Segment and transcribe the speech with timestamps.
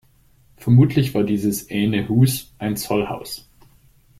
[0.57, 3.47] Vermutlich war dieses „ene Hus“ ein Zollhaus.